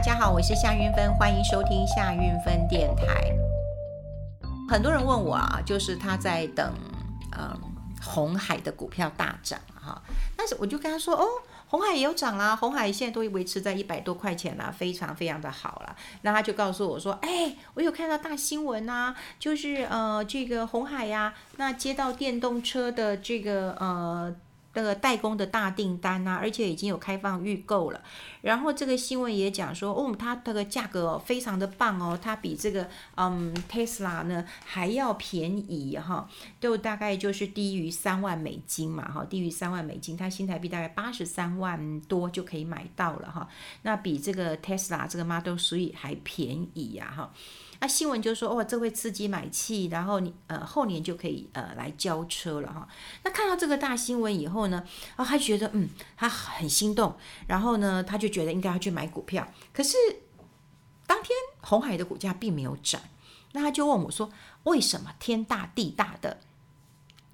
[0.00, 3.36] 大家好，我是夏云芬，欢迎收听夏云芬电台。
[4.66, 6.72] 很多人问我啊，就是他在等
[7.36, 7.54] 嗯
[8.02, 10.00] 红海的股票大涨哈，
[10.34, 11.26] 但是我就跟他说哦，
[11.66, 15.94] 红海也有涨啦，红海现在都维持在一百多块钱啦，非常非常的好了。
[16.22, 24.34] 那他就告诉我说，哎，我有看到大新闻呐、啊，就是呃这个红海呀、那接到电动车的这个呃。
[24.72, 28.00] 那个代工的大订单呐、啊，而且已经有开放预购了。
[28.42, 36.28] 然后这个新闻也讲说，哦，它这个价格非常的棒哦，它比这个嗯 Tesla 呢还要便宜哈，
[36.60, 43.48] 就大概就是低于三万美金嘛哈，低于三万美金，它新台币大概八十三万多就可以买到了哈。
[43.82, 47.32] 那比这个 Tesla 这个 Model Three 还便宜呀哈。
[47.80, 52.86] 那新闻就说哦，这会刺激买气，然后你呃后年就可以呃来交车了哈。
[53.24, 54.84] 那看到这个大新闻以后呢，
[55.16, 57.16] 啊、他觉得嗯，他很心动，
[57.46, 59.50] 然后呢，他就觉得应该要去买股票。
[59.72, 59.96] 可是
[61.06, 61.30] 当天
[61.62, 63.00] 红海的股价并没有涨，
[63.52, 64.30] 那他就问我说，
[64.64, 66.38] 为什么天大地大的？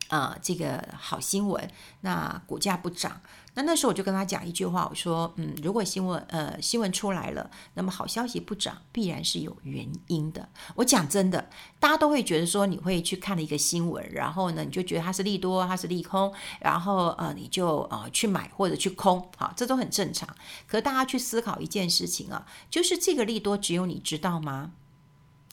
[0.09, 1.69] 呃，这个好新闻，
[2.03, 3.21] 那股价不涨，
[3.57, 10.47] 那那时候我就跟他讲一句话，我说，嗯，如果新闻呃新闻出来了，那么好消息不涨，必然是有原因的。
[10.75, 11.49] 我讲真的，
[11.81, 20.29] 大家都会觉得说，你会去看了一个新闻，然后呢，你就觉得它是利多，它是利空，然后呃，你就呃去买或者去空，好，这都很正常。
[20.67, 24.73] 可大家去思考一件事情啊，就是这个利多只有你知道吗？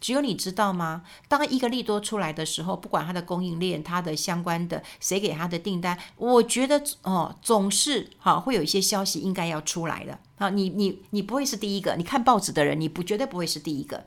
[0.03, 1.03] 只有你知道吗？
[1.29, 10.19] 当一个利多出来的时候，不管它的供应链、它的相关的谁给它的订单，我觉得哦，总是哈会有一些消息应该要出来的。
[10.35, 14.05] 好，你你你不会是第一个，你看报纸的人，你不绝对不会是第一个。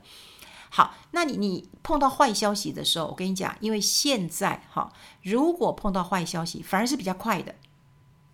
[0.69, 7.55] 好，那你你碰到坏消息的时候，我跟你讲，因为现在哈，如果碰到坏消息，反而是比较快的。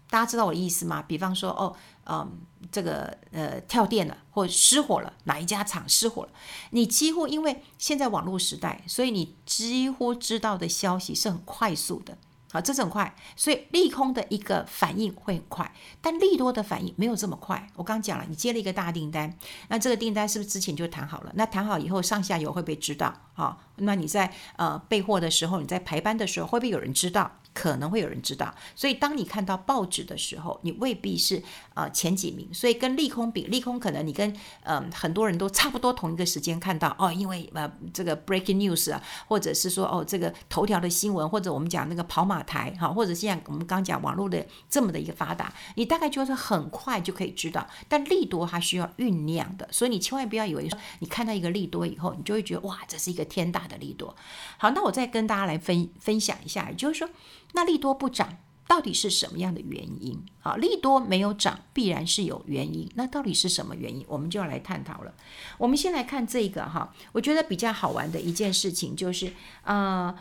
[0.10, 1.02] 大家知道我的意思吗？
[1.08, 1.74] 比方说哦。
[2.06, 6.30] 嗯，这个呃跳电了，或失火了，哪一家厂失火了？
[6.72, 12.18] 你几乎因为现在网络时代，所以你几乎知道的消息是很快速的。
[12.52, 17.68] 好，这是很快，所以利空的一个反应会很快，但利多的反应没有这么快。
[17.76, 19.36] 我刚讲了，你接了一个大订单，
[19.70, 21.32] 那这个订单是不是之前就谈好了？
[21.34, 23.12] 那谈好以后，上下游会不会知道？
[23.34, 27.40] 好，那你在呃备货的时候，你在排班的时候，会不会有人知道？
[27.54, 31.42] 可能会有人知道，所以当你看到报纸的时候，你未必是
[31.76, 54.16] 呃前几名，所以跟利空比，利空可能你跟嗯、很多人都差不多同一个时间看到哦，因为呃这个 breaking news 啊，或者是说哦这个头条的新闻，或者我们讲那个跑马台哈，或者现在我们刚讲网络的这么的一个发达，你大概就是很快就可以知道，但利多它需要酝酿的，所以你千万不要以为说你看到一个利多以后，你就会觉得哇这是一个天大的利多。
[54.58, 57.10] 好，那我再跟大家来分分享一下，也就是说。
[57.54, 58.38] 那利多不涨，
[58.68, 60.24] 到底是什么样的原因？
[60.42, 62.90] 啊，利多没有涨，必然是有原因。
[62.96, 64.06] 那到底是什么原因？
[64.08, 65.14] 我们就要来探讨了。
[65.58, 69.32] 我们先来看这个哈，我觉得比较好玩的一件事情就是，
[69.64, 70.16] 呃，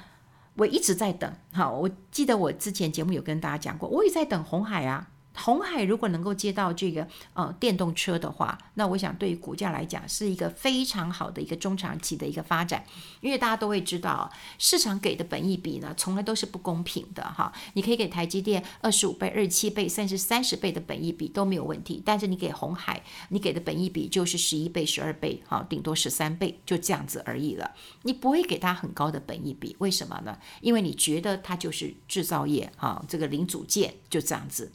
[0.54, 1.32] 我一直在等。
[1.52, 5.08] 好，我记得我之前节目有跟大家讲过，我也在等红海啊。
[5.34, 12.84] 红海如果能够接到这个呃电动车的话，那我想对于股价来讲是一个非常好的一个中长期的一个发展，
[13.20, 17.52] 因为大家都会知道市场给的本益比呢从来都是不公平的哈。
[17.74, 27.70] 你可以给台积电二十五倍、二十七倍，甚至三十倍的本益比都没有问题，但是你给红海，你给的本益比就是十一倍、十二倍，哈，顶多十三倍，就这样子而已了。
[28.02, 30.38] 你不会给它很高的本益比，为什么呢？
[30.60, 34.70] 因为你觉得它就是制造业啊，这个零组件就这样子。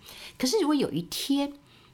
[0.47, 1.51] 可是，如果有一天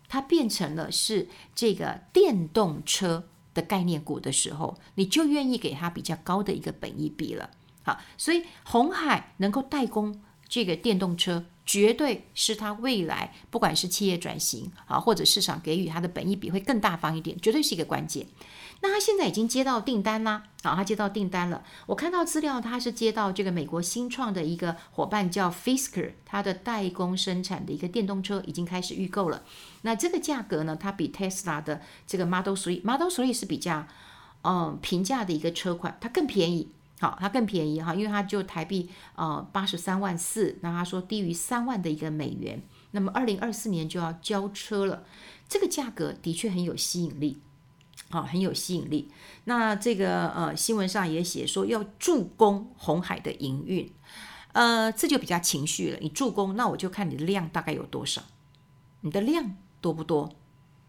[0.08, 7.50] 它变成了是这个电动车的概念股的时候，你就愿意给它比较高的一个本益比了。
[7.81, 18.28] 好，所以红海能够代工这个电动车，绝对是它未来不管是企业转型啊，或者市场给予它的本益比会更大方一点，绝对是一个关键。
[18.81, 21.63] 那他现在已经接到订单啦，好，他接到订单了。
[21.85, 29.43] 我看到资料，他是接到这个美国新创的一个伙伴叫 Fisker，它的代工生产的一个电动车已经开始预购了。
[29.84, 33.87] 那这个价格呢，它比 Tesla 的这个 Model Three，Model Three 是比较
[34.41, 36.67] 嗯平价的一个车款，它更便宜，
[37.03, 45.03] 好，它更便宜哈，因为它就台币呃八十三万四，那他说低于三万的一个美元，那么二零二四年就要交车了，
[45.50, 47.41] 这个价格的确很有吸引力。
[48.09, 49.11] 好、很有吸引力。
[49.44, 53.91] 那这个呃，新闻上也写说要助攻红海的营运，
[54.53, 55.97] 呃，这就比较情绪了。
[55.99, 58.22] 你助攻，那我就看你的量大概有多少，
[59.02, 60.34] 你的量多不多？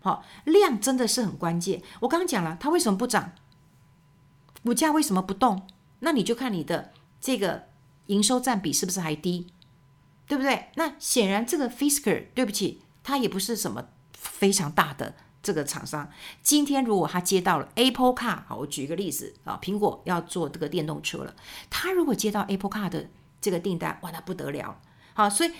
[0.00, 1.82] 好、量真的是很关键。
[2.02, 3.32] 我刚刚讲了，它为什么不涨？
[4.62, 5.66] 股价为什么不动？
[6.04, 7.64] 那你就看你的这个
[8.06, 9.48] 营收占比是不是还低，
[10.28, 10.68] 对不对？
[10.76, 15.14] 那显然这个 Fisker，对不起，它也不是什么非常大的。
[15.42, 16.10] 这个厂商
[16.42, 21.34] 今天如果他接到了 Apple Car，好，我举一个例子啊，苹果要做这个电动车了，
[21.68, 23.10] 他如果接到 Apple Car 的
[23.42, 24.80] 这个订单，哇，那不得了，
[25.12, 25.52] 好，所以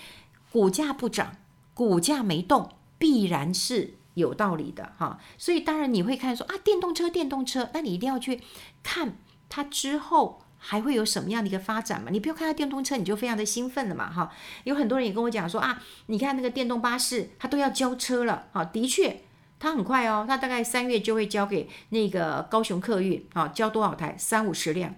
[0.50, 1.36] 股价不涨，
[1.74, 5.20] 股价没动，必然是有道理的哈。
[5.36, 8.40] 所以当然你会看说啊，电动车，电动车，那你一定要去
[8.82, 9.18] 看
[9.54, 12.08] 它之后还会有什么样的一个发展嘛？
[12.10, 14.32] 你不要看到电动车你就非常的兴奋了嘛，哈。
[14.64, 19.20] 有很多人也跟我讲说啊，你看那个电动巴士，它都要交车了，哈，的确。
[19.60, 24.16] 它很快哦，它大概三月就会交给那个高雄客运，好，交多少台？
[24.18, 24.92] 三五十辆，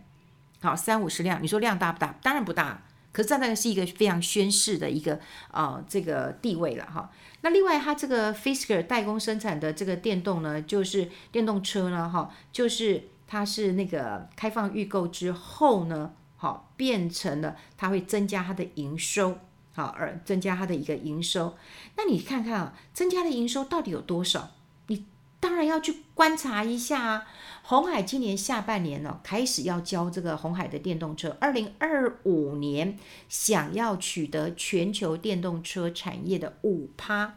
[0.61, 1.43] 好，三五十辆。
[1.43, 2.15] 你说量大不大？
[2.23, 2.83] 当然不大，
[3.13, 5.21] 可是这那个是一个非常宣示的一个、
[5.53, 7.11] 呃、这个地位了哈。
[7.43, 19.39] 那另外，它这个 Fisker 代工生产的这个电动呢，就是电动车呢，哈，就是它是那个开放预购之后呢，好，变成了它会增加它的营收。
[19.73, 21.55] 好，而增加它的一个营收，
[21.99, 24.53] 那你看看啊，增加的营收到底有多少？
[24.87, 25.05] 你
[25.39, 27.27] 当然要去观察一下啊。
[27.63, 32.97] 鸿海今年下半年呢，开始要交这个鸿海的电动车，二零二五年
[33.29, 37.35] 想要取得全球电动车产业的五趴。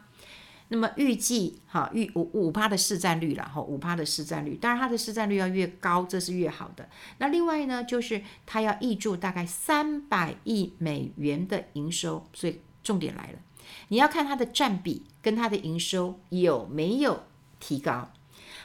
[0.72, 6.88] 那么预计哈预五五趴的市占率了哈，五趴的市占率，当然它的市占率要越高，这是越好的。
[7.18, 13.38] 那另外呢，就是它要挹注大概三百亿美元的营收，所以重点来了，
[13.88, 17.24] 你要看它的占比跟它的营收有没有
[17.58, 18.08] 提高。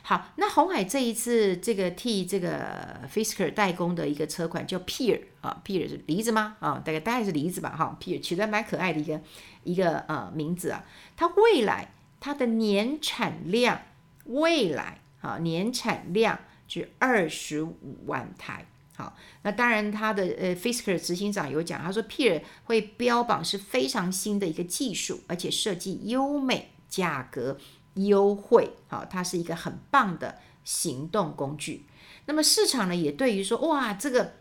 [0.04, 6.56] 好，那红海这一次这个替这个 Fisker 代工的一个车款叫 Pear 啊，Pear 是梨子吗？
[6.60, 9.20] 啊，大概大概是梨子吧，哈，Pear 取得蛮可爱的一个
[9.64, 10.86] 一个呃名字啊，
[11.18, 11.94] 它未来。
[12.26, 13.80] 它的年产量
[14.26, 18.66] 未来啊，年产量是二十五万台。
[18.96, 27.60] 好，那当然，它的呃，Fisker 执行长有讲，他说 Peer 会标榜是非常新的一个技术，而且设计优美，价格
[27.94, 28.72] 优惠。
[28.88, 31.86] 好，它是一个很棒的行动工具。
[32.26, 34.34] 那么市场呢，也对于说，哇，这个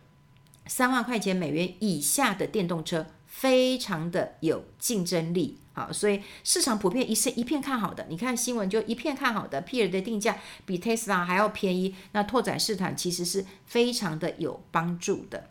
[0.66, 3.04] 三万块钱美元以下的电动车
[3.34, 5.58] 非常的有竞争力。
[5.72, 8.06] 好，所以市场普遍一是一片看好的。
[8.08, 15.48] 你看新闻就一片看好的，Pear 的定价比 Tesla 还要便宜，那拓展市场其实是非常的有帮助的。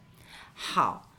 [0.53, 1.11] 好，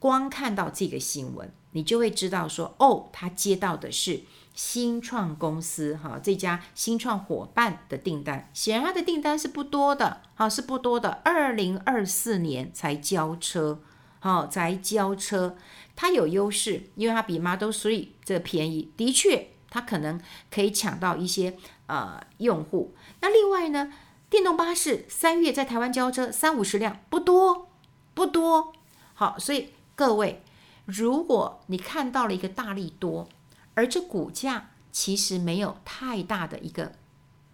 [0.00, 13.80] 光看到这个新闻，你就会知道说，哦，他接到的是新创公司哈这家新创伙伴的订单，显然他的订单是不多的，好，是不多的，二零二四年才交车，
[14.18, 15.56] 好，才交车。
[15.96, 20.20] 它有优势，因为它比 Model 3这便宜，的确，它可能
[20.50, 21.56] 可以抢到一些
[21.86, 22.94] 呃用户。
[23.20, 23.92] 那另外呢，
[24.28, 27.68] 电动巴士三月在台湾交车三五十辆，不多
[28.12, 28.72] 不多。
[29.14, 30.42] 好，所以各位，
[30.86, 33.28] 如果你看到了一个大利多，
[33.74, 36.92] 而这股价其实没有太大的一个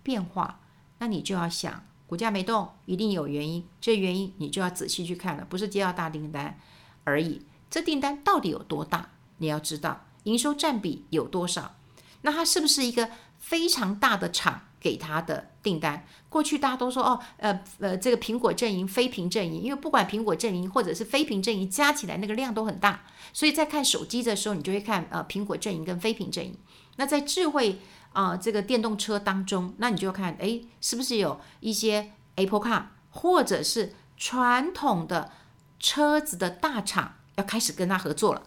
[0.02, 0.60] 变化，
[0.98, 3.66] 那你就要想，股价没动，一定有原因。
[3.80, 6.58] 这原因你就要仔细去看了，不是接到大订单
[7.04, 7.42] 而已。
[7.70, 9.10] 这订单到底有多大？
[9.38, 11.76] 你要知道营收占比有多少？
[12.22, 13.08] 那它是不是一个
[13.38, 16.04] 非常大的厂给他的订单？
[16.28, 26.58] 过去大家都说哦，呃呃，这个苹果阵营、非苹阵营，因为不管苹果阵营或者是非苹阵营加起来那个量都很大，所以在看手机的时候，你就会看呃苹果阵营跟非苹阵营。
[26.96, 27.80] 那在智慧
[28.12, 35.30] 啊、这个电动车当中，那你就看哎，是不是有一些 Apple Car 或者是传统的
[35.78, 37.14] 车子的大厂？
[37.40, 38.42] 要开始跟他合作了。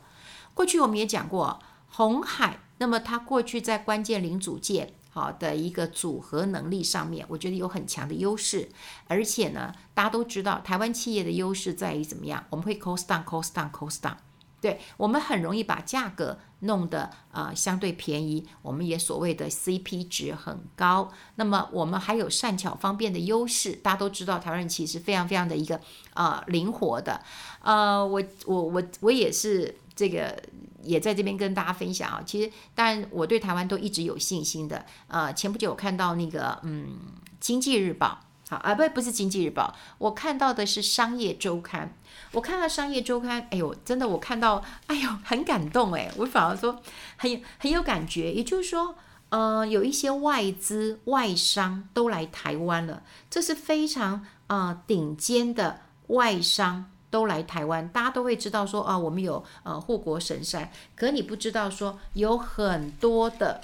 [0.53, 1.59] 过去我们也讲过，
[1.89, 8.69] 红海，那么它过去在关键零组件好的一个组合能力上面，我觉得有很强的优势。
[9.07, 12.45] 而且呢，大家都知道，台湾企业的优势在于怎么样？
[12.49, 14.15] 我们会 cost down，cost down，cost down。
[14.63, 21.11] 对，我们很容易把价格弄得呃相对便宜，我们也所谓的 CP 值很高。
[21.35, 25.81] 那么我们还有善巧方便的优势，大家都知道台湾人其实非常非常的一个
[26.13, 27.21] 呃灵活的。
[27.59, 30.41] 呃，我我我我也是这个
[30.81, 32.23] 也在这边跟大家分享啊。
[32.25, 34.85] 其实当然我对台湾都一直有信心的。
[35.09, 36.87] 呃，前不久我看到那个嗯
[37.41, 38.19] 《经济日报》。
[38.49, 41.93] 好啊，不不是经济日报，我看到的是商业周刊。
[42.33, 46.81] 我看到商业周刊，哎呦，真的我看到，哎呦，很感动哎，我反而说
[47.15, 48.31] 很很有感觉。
[48.31, 48.95] 也就是说，
[49.29, 63.61] 呃，有一些外资外商都来台湾了，这是非常呃顶尖的外商都来台湾，大家都会知道说啊，我们有呃护国神山，可你不知道说有很多的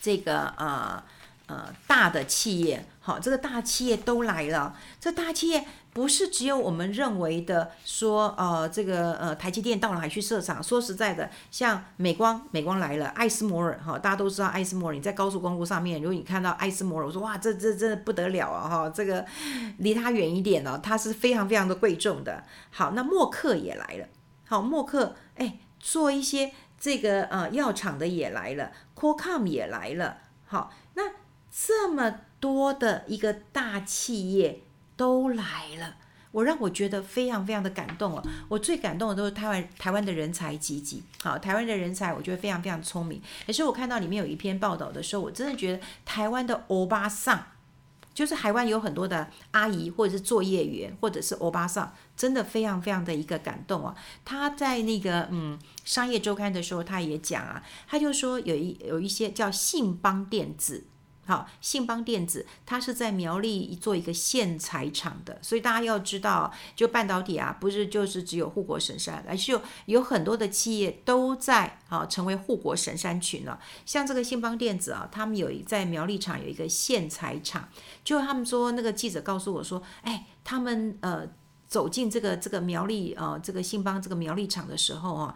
[0.00, 1.02] 这个呃。
[1.46, 5.64] 呃大的企业，好，这个大企业都来了，这大企业。
[5.94, 10.60] 不是只有我们认为的说，呃，这个呃，台积电到了还去设厂。
[10.60, 14.94] 说实在的，像美光，美光来了，艾斯摩尔哈，大家都知道艾斯摩尔。
[14.96, 19.24] 你在高速公路上面，如果你看到艾斯摩尔，我说哇，这这这不得了啊哈，这个
[19.78, 22.42] 离它远一点哦，它是非常非常的贵重的。
[22.72, 24.08] 好，那默克也来了，
[24.48, 30.72] 好，默克哎，做一些这个呃药厂的也来了，Qualcomm 也来了，好，
[31.54, 34.60] 这么多的一个大企业。
[34.96, 35.96] 都来了，
[36.30, 38.22] 我让我觉得非常非常的感动哦。
[38.48, 43.20] 我最感动的都是台湾台湾的人才济济，好，台湾的人才我觉得非常非常聪明。
[43.44, 47.44] 可是我看到里面有一篇报道的时候，我真的觉得台湾的欧巴桑，
[48.14, 53.96] 就是台湾有很多的阿姨或者是作业员或者是欧巴桑，真的非常非常的一个感动啊。
[54.24, 60.84] 他在那个嗯商业周刊的时候，他也讲啊，他就说有一有一些叫信邦电子。
[61.26, 73.58] 好，信邦电子它是在苗栗做一个线材厂的，所以大家要知道，就半导体啊，不是就是只有护国神山，而是有很多的企业都在啊成为护国神山群了。
[73.86, 77.68] 像这个信邦电子啊，他们有在苗栗厂有一个线材厂，
[78.04, 81.26] 就他们说那个记者告诉我说，哎，他们呃
[81.66, 85.34] 走进这个这个苗栗啊这个信邦这个苗栗厂的时候啊。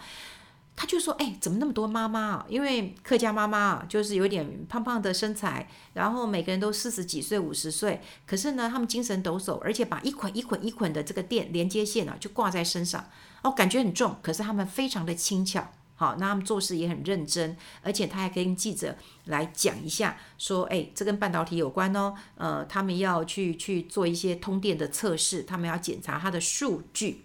[0.80, 2.47] 他就说：“哎，怎么那么多妈妈啊？
[2.49, 13.04] 因为客家妈妈啊，就是有点胖胖的身材，然后每个人都四十几岁、五十岁，可是呢，他们精神抖擞，而且把一捆一捆一捆的这个电连接线啊，就挂在身上，
[13.42, 27.25] 哦，感觉很重，可是他们非常的轻巧，好，那他们做事也很认真，而且他还跟记者来讲一下，说，哎，这跟半导体有关哦，呃，他们要去去做一些通电的测试，他们要检查它的数据。”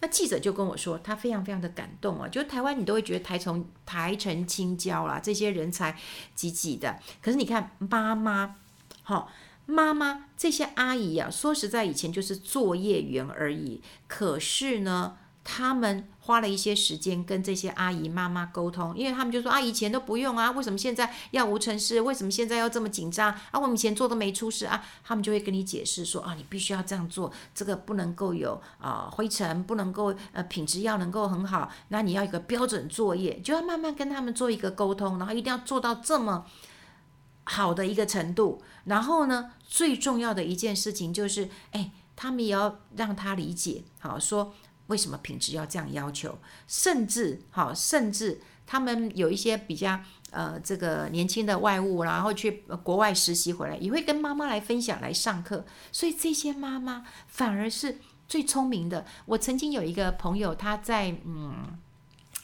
[0.00, 5.96] 那记者就跟我说，他非常非常的感动啊，就台湾你都会觉得台从台城青椒啦，这些人才
[6.34, 6.98] 挤挤的。
[7.22, 8.56] 可是你看妈妈，
[9.02, 9.30] 好
[9.66, 15.18] 妈妈这些阿姨啊，说实在以前就是作业员而已，可是呢。
[15.48, 22.00] 他们花了一些时间跟这些阿姨妈妈沟通，因为他们就说啊，以前都不用啊，为什么现在要无尘室？
[22.00, 23.60] 为什么现在要这么紧张啊？
[23.60, 24.84] 我们以前做都没出事啊。
[25.04, 36.44] 他们就会跟你解释说啊，你必须要这样做，这个不能够有啊、灰尘，不能够呃品质要能够很好，那你要一个标准作业，就要慢慢跟他们做一个沟通，然后一定要做到这么
[37.44, 38.60] 好的一个程度。
[38.86, 44.52] 然后呢，最重要的一件事情就是，哎，他们也要让他理解，好说。
[44.88, 46.38] 为什么品质要这样要求？
[46.66, 50.00] 甚至好，甚至他们有一些比较
[50.30, 55.64] 呃，这个年轻的外务，然后去国外实习回来，也会跟妈妈来分享、来上课。
[55.92, 59.04] 所以这些妈妈反而是最聪明的。
[59.26, 61.78] 我曾经有一个朋友，他在嗯。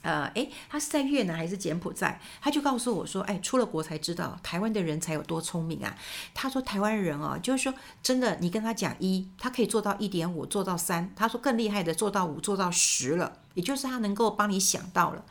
[0.02, 2.20] 呃，诶，他是在越南还是柬埔寨？
[2.40, 5.96] 他就告诉我说，哎，出了国才知道台湾的人才有多聪明啊。
[6.34, 11.12] 他说台湾人哦，就是说真的，你跟他讲一，他可以做到一点五，做到三。
[11.14, 15.24] 他说更厉害的做到五，做到十了，也就是他能够帮你想到了。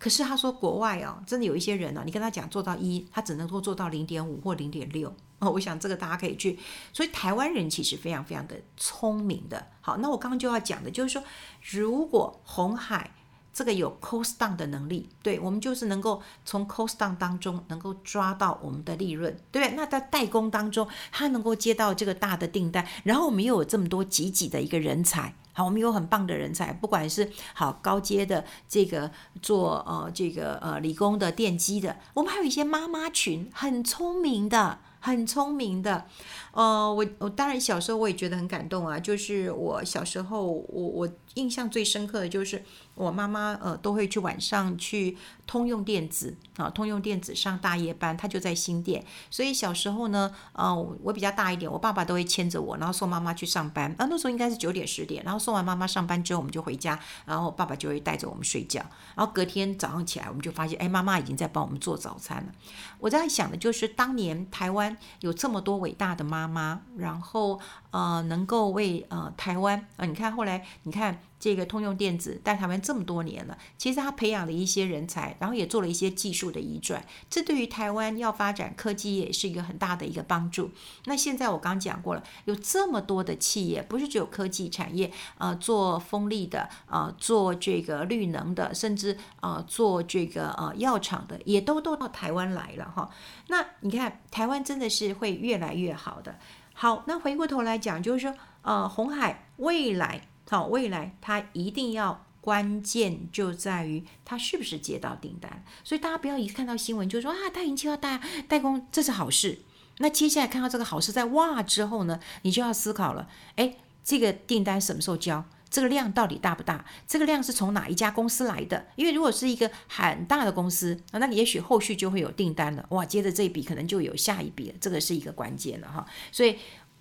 [0.00, 5.14] 可是他说国外哦，真的有一些人呢，你跟他讲做到一，他只能够做到零点五或零点六。
[5.38, 6.58] 哦， 我想这个大家可以去。
[6.92, 9.68] 所以台湾人其实非常非常的聪明的。
[9.80, 11.22] 好，那我刚刚就要讲的就是说，
[11.62, 13.12] 如果红海。
[13.58, 19.74] 这个有 cost down 的能力，对，我们就是能够从 cost down 当中能够抓到我们的利润，对不对？
[19.74, 29.10] 那在代工当中，他能够接到这个大的订单，然后我们又有这么多济济的一个人才，好，我们有很棒的人才，不管是好高阶的这个
[29.42, 34.78] 做呃这个呃理工的电机的，我们还有一些妈妈群，很聪明的。
[35.00, 36.06] 很聪明的，
[36.50, 45.16] 呃，我我当然小时候我也觉得很感动啊，就是我小时候我我印象最深刻的就是我妈妈呃都会去晚上去
[45.46, 58.80] 通用电子啊，通用电子上大夜班，她就在新店，所以小时候呢，呃，我比较大一点，我爸爸都会牵着我，然后送妈妈去上班，啊，那时候应该是九点十点，然后送完妈妈上班之后，我们就回家，然后爸爸就会带着我们睡觉，
[59.14, 62.52] 然后隔天早上起来，我们就发现，哎，妈妈已经在帮我们做早餐了。
[62.98, 64.96] 我在想的就是当年台湾。
[65.20, 67.58] 有这么多伟大的妈妈，然后
[67.90, 80.70] 呃，能够为呃台湾啊、你看后来你看这个通用电子在台湾这么多年了，其实他培养了一些人才，然后也做了一些技术的移转，这对于台湾要发展科技也是一个很大的一个帮助。
[81.04, 93.08] 那现在我刚讲过了，有这么多的企业，不是只有科技产业，呃，做风力的，呃，做这个绿能的，甚至呃，做这个呃药厂的，也都都到台湾来了哈。
[93.46, 96.38] 那你看台湾真的是会越来越好的。
[96.80, 98.32] 好，那回过头来讲，就是说，
[98.62, 105.64] 呃，红海未来，好，未来它一定要关键就在于它是不是接到订单。
[105.82, 109.58] 所以大家不要一看到新闻就说啊，他已经接到代代工，这是好事。
[109.96, 115.44] 那接下来看到这个好事在哇之后呢，你就要思考了，哎，这个订单什么时候交？
[115.70, 116.84] 这个量到底大不大？
[117.06, 118.86] 这个量是从哪一家公司来的？
[118.96, 126.06] 因为如果是一个很大的公司啊，那也许后续就会有订单了，哇，接着这一笔可能就有下一笔了，这个是一个关键了哈。
[126.32, 126.56] 所以。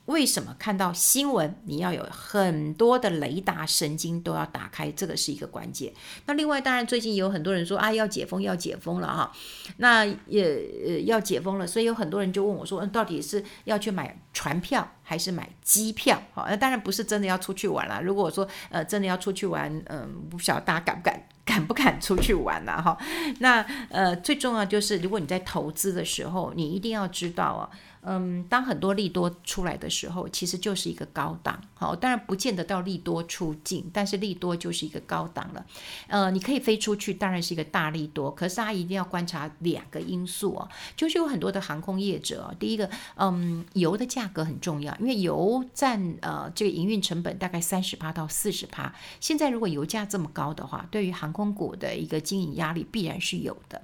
[0.08, 4.90] 为什么看到新闻，你要有很多的雷达神经都要打开？
[4.92, 5.94] 这个是一个关键。
[6.26, 9.32] 那另外，当然最近有很多人说啊，要解封，要解封了哈。
[9.78, 10.46] 那也
[10.86, 16.22] 呃要解封了，所以有很多人就问我说，嗯，到底是要去买船票还是买机票？
[16.34, 18.02] 好，那当然不是真的要出去玩了。
[18.02, 22.98] 如果我说呃真的要出去玩，嗯，不晓得大家敢不敢敢不敢出去玩了哈？
[23.40, 27.70] 那呃最重要就是，如果你在投资的时候，你一定要知道啊。
[28.10, 31.62] 嗯，当很多利多出来的时候，其实就是一个高档。
[31.74, 35.66] 好，当然不见得到利多出境，但是利多就是一个高档了。
[36.08, 38.32] 呃，你可以飞出去，当然是一个大利多。
[38.32, 48.96] 可是大家一定要观察两个因素哦，就是有很多的航空业者，第一个，嗯，油的价格很重要，因为油占呃这个营运成本大概三十趴到四十趴。
[49.20, 53.82] 现在如果油价这么高的话，对于航空股的一个经营压力必然是有的。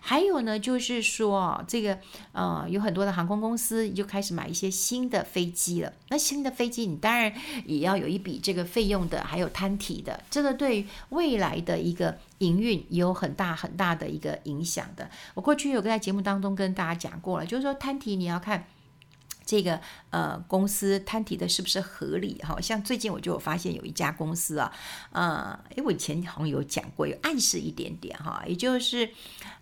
[0.00, 1.98] 还有呢，就是说这个
[2.32, 5.92] 呃，有很多的航空公司就开始买一些新的飞机了。
[6.08, 7.32] 那新的飞机，你当然
[7.66, 10.22] 也要有一笔这个费用的，还有摊体的。
[10.30, 15.08] 这个对未来的一个营运也有很大很大的一个影响的。
[15.34, 18.64] 我过去有在节目当中跟大家讲过了，就是说摊体你要看。
[19.50, 19.80] 这个
[20.10, 22.38] 呃公司摊提的是不是合理？
[22.38, 24.72] 哈，像最近我就有发现有一家公司啊，
[25.10, 29.10] 呃，诶，我以前好像有讲过，有暗示一点点哈，也就是，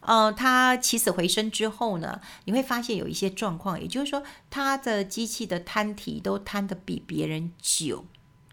[0.01, 8.05] 呃，它起死回生之后呢，你会发现有一些状况，也就是说，它的机器的摊提都摊得比别人久，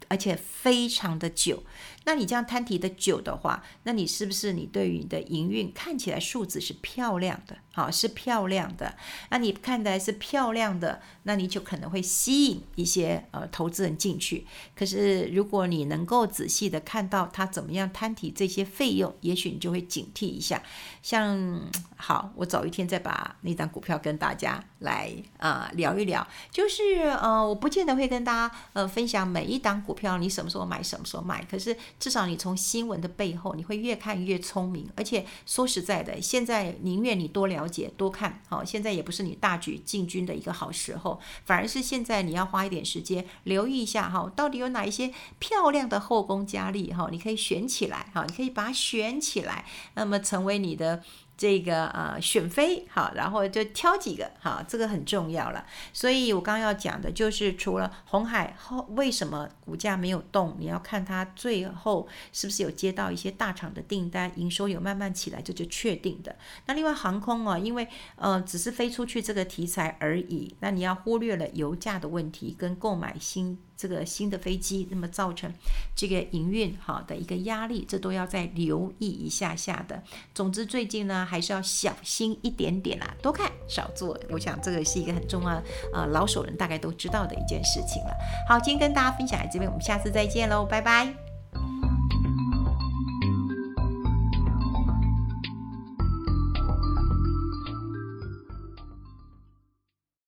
[0.08, 1.64] 而且非常的久。
[2.06, 7.58] 那你这样摊提的久的话，那你是不是你对于你的营运看起来数字是漂亮的？
[7.76, 8.96] 好，是漂亮的。
[9.30, 14.48] 那你看来是漂亮的，那你就可能会吸引一些呃投资人进去。
[14.74, 20.64] 可是如果你能够仔细的看到他怎么样摊提这些费用，也许你就会警惕一下。
[21.02, 21.62] 像
[21.98, 26.26] 好，我早一天再把那张股票跟大家来呃聊一聊。
[26.50, 31.46] 就是呃，我不见得会跟大家呃分享每一档股票你什么时候买，什么时候卖。
[31.52, 34.90] 可是至少你从新闻的背后，你会越看越聪明。
[34.96, 51.04] 而且说实在的，现在宁愿你多聊了解、多看，哈，现在也不是你大举进军的一个好时候，反而是现在你要花一点时间留意一下，哈，到底有哪一些漂亮的后宫佳丽，哈，你可以选起来，哈，你可以把它选起来，那么成为你的。
[51.38, 55.66] 这个呃选妃好，然后就挑几个好，这个很重要了。
[55.92, 66.36] 所以我刚刚要讲的就是，除了红海后为什么股价没有动，你要看它最后是不是有接到一些大厂的订单，营收有慢慢起来，这就确定的。
[66.68, 73.60] 那另外航空啊，因为呃只是飞出去这个题材而已，那你要忽略了油价的问题跟购买新。
[73.78, 75.52] 这个新的飞机，那么造成
[75.96, 80.02] 这个营运好的一个压力，这都要再留意一下下的。
[80.34, 84.18] 总之，最近呢还是要小心一点点啦，多看少做。
[84.30, 85.62] 我想这个是一个很重要，
[85.94, 88.14] 呃，老手人大概都知道的一件事情了。
[88.48, 91.25] 好，今天跟大家分享到这边，我们下次再见喽，拜拜。